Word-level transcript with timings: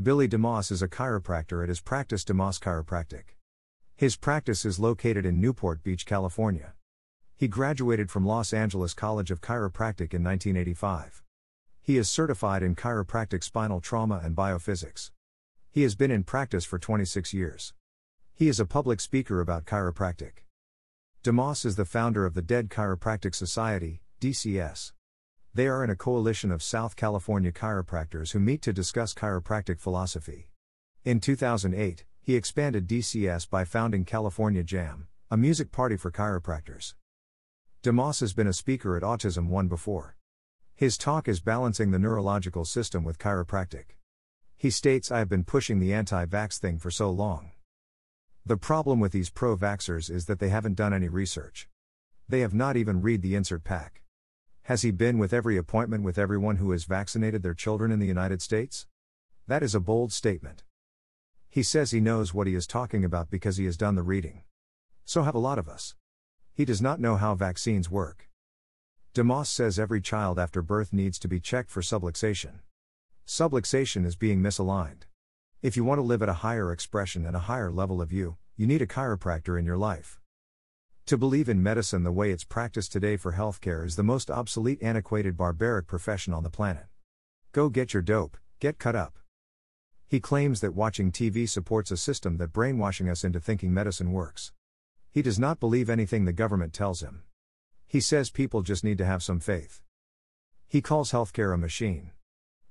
Billy 0.00 0.28
DeMoss 0.28 0.70
is 0.70 0.80
a 0.80 0.86
chiropractor 0.86 1.60
at 1.60 1.68
his 1.68 1.80
practice 1.80 2.22
DeMoss 2.22 2.60
Chiropractic. 2.60 3.34
His 3.96 4.14
practice 4.14 4.64
is 4.64 4.78
located 4.78 5.26
in 5.26 5.40
Newport 5.40 5.82
Beach, 5.82 6.06
California. 6.06 6.74
He 7.36 7.48
graduated 7.48 8.08
from 8.08 8.24
Los 8.24 8.52
Angeles 8.52 8.94
College 8.94 9.32
of 9.32 9.40
Chiropractic 9.40 10.14
in 10.14 10.22
1985. 10.22 11.24
He 11.80 11.96
is 11.96 12.08
certified 12.08 12.62
in 12.62 12.76
chiropractic 12.76 13.42
spinal 13.42 13.80
trauma 13.80 14.20
and 14.22 14.36
biophysics. 14.36 15.10
He 15.68 15.82
has 15.82 15.96
been 15.96 16.12
in 16.12 16.22
practice 16.22 16.64
for 16.64 16.78
26 16.78 17.34
years. 17.34 17.74
He 18.32 18.46
is 18.46 18.60
a 18.60 18.66
public 18.66 19.00
speaker 19.00 19.40
about 19.40 19.64
chiropractic. 19.64 20.44
DeMoss 21.24 21.66
is 21.66 21.74
the 21.74 21.84
founder 21.84 22.24
of 22.24 22.34
the 22.34 22.42
Dead 22.42 22.68
Chiropractic 22.68 23.34
Society, 23.34 24.02
DCS. 24.20 24.92
They 25.58 25.66
are 25.66 25.82
in 25.82 25.90
a 25.90 25.96
coalition 25.96 26.52
of 26.52 26.62
South 26.62 26.94
California 26.94 27.50
chiropractors 27.50 28.30
who 28.30 28.38
meet 28.38 28.62
to 28.62 28.72
discuss 28.72 29.12
chiropractic 29.12 29.80
philosophy. 29.80 30.52
In 31.04 31.18
2008, 31.18 32.04
he 32.20 32.36
expanded 32.36 32.86
DCS 32.86 33.50
by 33.50 33.64
founding 33.64 34.04
California 34.04 34.62
Jam, 34.62 35.08
a 35.32 35.36
music 35.36 35.72
party 35.72 35.96
for 35.96 36.12
chiropractors. 36.12 36.94
DeMoss 37.82 38.20
has 38.20 38.32
been 38.34 38.46
a 38.46 38.52
speaker 38.52 38.96
at 38.96 39.02
Autism 39.02 39.48
One 39.48 39.66
before. 39.66 40.16
His 40.76 40.96
talk 40.96 41.26
is 41.26 41.40
Balancing 41.40 41.90
the 41.90 41.98
Neurological 41.98 42.64
System 42.64 43.02
with 43.02 43.18
Chiropractic. 43.18 43.96
He 44.56 44.70
states 44.70 45.10
I 45.10 45.18
have 45.18 45.28
been 45.28 45.42
pushing 45.42 45.80
the 45.80 45.92
anti 45.92 46.24
vax 46.24 46.58
thing 46.60 46.78
for 46.78 46.92
so 46.92 47.10
long. 47.10 47.50
The 48.46 48.56
problem 48.56 49.00
with 49.00 49.10
these 49.10 49.28
pro 49.28 49.56
vaxxers 49.56 50.08
is 50.08 50.26
that 50.26 50.38
they 50.38 50.50
haven't 50.50 50.76
done 50.76 50.94
any 50.94 51.08
research. 51.08 51.68
They 52.28 52.42
have 52.42 52.54
not 52.54 52.76
even 52.76 53.02
read 53.02 53.22
the 53.22 53.34
insert 53.34 53.64
pack. 53.64 54.02
Has 54.68 54.82
he 54.82 54.90
been 54.90 55.16
with 55.16 55.32
every 55.32 55.56
appointment 55.56 56.04
with 56.04 56.18
everyone 56.18 56.56
who 56.56 56.72
has 56.72 56.84
vaccinated 56.84 57.42
their 57.42 57.54
children 57.54 57.90
in 57.90 58.00
the 58.00 58.06
United 58.06 58.42
States? 58.42 58.86
That 59.46 59.62
is 59.62 59.74
a 59.74 59.80
bold 59.80 60.12
statement. 60.12 60.62
He 61.48 61.62
says 61.62 61.90
he 61.90 62.00
knows 62.00 62.34
what 62.34 62.46
he 62.46 62.54
is 62.54 62.66
talking 62.66 63.02
about 63.02 63.30
because 63.30 63.56
he 63.56 63.64
has 63.64 63.78
done 63.78 63.94
the 63.94 64.02
reading. 64.02 64.42
So 65.06 65.22
have 65.22 65.34
a 65.34 65.38
lot 65.38 65.58
of 65.58 65.70
us. 65.70 65.94
He 66.52 66.66
does 66.66 66.82
not 66.82 67.00
know 67.00 67.16
how 67.16 67.34
vaccines 67.34 67.90
work. 67.90 68.28
DeMoss 69.14 69.46
says 69.46 69.78
every 69.78 70.02
child 70.02 70.38
after 70.38 70.60
birth 70.60 70.92
needs 70.92 71.18
to 71.20 71.28
be 71.28 71.40
checked 71.40 71.70
for 71.70 71.80
subluxation. 71.80 72.58
Subluxation 73.26 74.04
is 74.04 74.16
being 74.16 74.42
misaligned. 74.42 75.04
If 75.62 75.78
you 75.78 75.84
want 75.84 75.96
to 75.96 76.02
live 76.02 76.22
at 76.22 76.28
a 76.28 76.44
higher 76.44 76.72
expression 76.72 77.24
and 77.24 77.34
a 77.34 77.48
higher 77.48 77.72
level 77.72 78.02
of 78.02 78.12
you, 78.12 78.36
you 78.54 78.66
need 78.66 78.82
a 78.82 78.86
chiropractor 78.86 79.58
in 79.58 79.64
your 79.64 79.78
life. 79.78 80.20
To 81.08 81.16
believe 81.16 81.48
in 81.48 81.62
medicine 81.62 82.02
the 82.02 82.12
way 82.12 82.32
it's 82.32 82.44
practiced 82.44 82.92
today 82.92 83.16
for 83.16 83.32
healthcare 83.32 83.82
is 83.82 83.96
the 83.96 84.02
most 84.02 84.30
obsolete, 84.30 84.82
antiquated, 84.82 85.38
barbaric 85.38 85.86
profession 85.86 86.34
on 86.34 86.42
the 86.42 86.50
planet. 86.50 86.84
Go 87.52 87.70
get 87.70 87.94
your 87.94 88.02
dope, 88.02 88.36
get 88.60 88.78
cut 88.78 88.94
up. 88.94 89.18
He 90.06 90.20
claims 90.20 90.60
that 90.60 90.74
watching 90.74 91.10
TV 91.10 91.48
supports 91.48 91.90
a 91.90 91.96
system 91.96 92.36
that 92.36 92.52
brainwashing 92.52 93.08
us 93.08 93.24
into 93.24 93.40
thinking 93.40 93.72
medicine 93.72 94.12
works. 94.12 94.52
He 95.10 95.22
does 95.22 95.38
not 95.38 95.58
believe 95.58 95.88
anything 95.88 96.26
the 96.26 96.32
government 96.34 96.74
tells 96.74 97.00
him. 97.00 97.22
He 97.86 98.00
says 98.00 98.28
people 98.28 98.60
just 98.60 98.84
need 98.84 98.98
to 98.98 99.06
have 99.06 99.22
some 99.22 99.40
faith. 99.40 99.80
He 100.68 100.82
calls 100.82 101.12
healthcare 101.12 101.54
a 101.54 101.56
machine. 101.56 102.10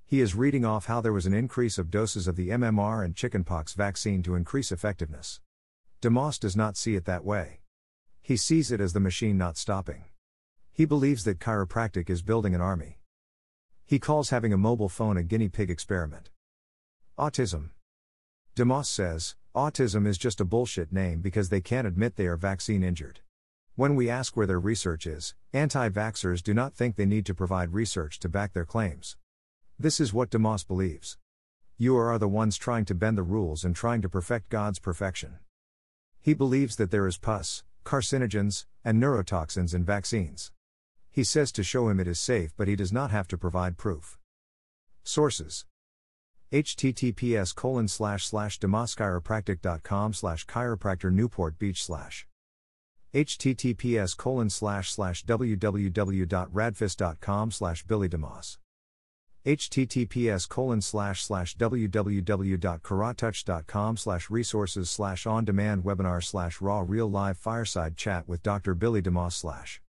He 0.05 0.21
is 0.21 0.35
reading 0.35 0.63
off 0.63 0.85
how 0.85 1.01
there 1.01 1.11
was 1.11 1.25
an 1.25 1.33
increase 1.33 1.79
of 1.79 1.89
doses 1.89 2.27
of 2.27 2.35
the 2.35 2.49
MMR 2.49 3.03
and 3.03 3.15
chickenpox 3.15 3.73
vaccine 3.73 4.21
to 4.21 4.35
increase 4.35 4.71
effectiveness. 4.71 5.41
DeMoss 6.03 6.39
does 6.39 6.55
not 6.55 6.77
see 6.77 6.93
it 6.93 7.05
that 7.05 7.25
way. 7.25 7.56
He 8.27 8.35
sees 8.35 8.73
it 8.73 8.81
as 8.81 8.91
the 8.91 8.99
machine 8.99 9.38
not 9.38 9.55
stopping. 9.55 10.03
He 10.73 10.83
believes 10.83 11.23
that 11.23 11.39
chiropractic 11.39 12.09
is 12.09 12.21
building 12.21 12.53
an 12.53 12.59
army. 12.59 12.99
He 13.85 13.99
calls 13.99 14.31
having 14.31 14.51
a 14.51 14.57
mobile 14.57 14.89
phone 14.89 15.15
a 15.15 15.23
guinea 15.23 15.47
pig 15.47 15.71
experiment. 15.71 16.29
Autism. 17.17 17.69
DeMoss 18.53 18.88
says, 18.88 19.38
autism 19.55 20.05
is 20.05 20.17
just 20.17 20.41
a 20.41 20.43
bullshit 20.43 20.91
name 20.91 21.21
because 21.21 21.47
they 21.47 21.61
can't 21.61 21.88
admit 21.88 22.17
they 22.17 22.27
are 22.27 22.35
vaccine 22.35 22.83
injured. 22.83 23.21
When 23.77 23.95
we 23.95 24.09
ask 24.09 24.35
where 24.35 24.45
their 24.45 24.59
research 24.59 25.07
is, 25.07 25.33
anti 25.53 25.88
vaxxers 25.88 26.44
do 26.44 26.53
not 26.53 26.73
think 26.73 26.97
they 26.97 27.05
need 27.05 27.25
to 27.27 27.33
provide 27.33 27.71
research 27.71 28.19
to 28.19 28.27
back 28.27 28.51
their 28.51 28.65
claims. 28.65 29.15
This 29.79 30.01
is 30.01 30.13
what 30.13 30.31
DeMoss 30.31 30.67
believes. 30.67 31.17
You 31.77 31.95
are 31.95 32.19
the 32.19 32.27
ones 32.27 32.57
trying 32.57 32.83
to 32.88 32.94
bend 32.94 33.17
the 33.17 33.23
rules 33.23 33.63
and 33.63 33.73
trying 33.73 34.01
to 34.01 34.09
perfect 34.09 34.49
God's 34.49 34.79
perfection. 34.79 35.39
He 36.19 36.33
believes 36.33 36.75
that 36.75 36.91
there 36.91 37.07
is 37.07 37.17
pus, 37.17 37.63
carcinogens, 37.87 38.65
and 38.83 39.01
neurotoxins 39.01 39.73
in 39.73 39.85
vaccines. 39.85 40.51
He 41.09 41.23
says 41.23 41.53
to 41.53 41.63
show 41.63 41.87
him 41.87 42.01
it 42.01 42.07
is 42.07 42.19
safe, 42.19 42.51
but 42.57 42.67
he 42.67 42.75
does 42.75 42.91
not 42.91 43.11
have 43.11 43.29
to 43.29 43.37
provide 43.37 43.77
proof. 43.77 44.19
Sources 45.03 45.65
https 46.51 47.55
colon 47.55 47.87
slash 47.87 48.25
slash 48.25 48.59
demoschiropractic.com 48.59 50.13
slash 50.13 50.45
chiropractor 50.45 51.11
newport 51.11 51.57
beach 51.57 51.83
slash 51.83 52.27
https 53.13 54.15
colon 54.15 54.49
slash 54.49 54.91
slash 54.91 55.25
www.radfist.com 55.25 57.51
slash 57.51 57.83
billy 57.83 58.09
demoss 58.09 58.57
https 59.47 60.47
colon 60.49 60.81
slash 60.81 61.23
slash 61.23 61.55
www.chirotouch.com 61.55 63.95
slash 63.95 64.29
resources 64.29 64.89
slash 64.89 65.25
on 65.25 65.45
demand 65.45 65.85
webinar 65.85 66.21
slash 66.21 66.59
raw 66.59 66.83
real 66.85 67.09
live 67.09 67.37
fireside 67.37 67.95
chat 67.95 68.27
with 68.27 68.43
Dr. 68.43 68.75
Billy 68.75 69.01
DeMoss 69.01 69.31
slash 69.31 69.81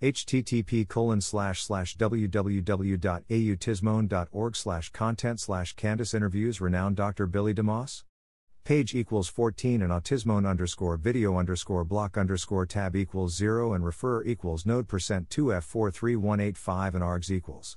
http 0.00 0.88
colon 0.88 1.20
slash 1.20 1.62
slash 1.62 1.94
www.autismone.org 1.98 4.56
slash 4.56 4.88
content 4.88 5.40
slash 5.40 5.74
Candace 5.74 6.14
interviews 6.14 6.62
renowned 6.62 6.96
Dr. 6.96 7.26
Billy 7.26 7.52
DeMoss 7.52 8.04
page 8.64 8.94
equals 8.94 9.28
14 9.28 9.82
and 9.82 9.92
autismone 9.92 10.48
underscore 10.48 10.96
video 10.96 11.36
underscore 11.36 11.84
block 11.84 12.16
underscore 12.16 12.64
tab 12.64 12.96
equals 12.96 13.36
0 13.36 13.74
and 13.74 13.84
refer 13.84 14.24
equals 14.24 14.64
node 14.64 14.88
percent 14.88 15.28
2f43185 15.28 16.94
and 16.94 17.04
args 17.04 17.30
equals 17.30 17.76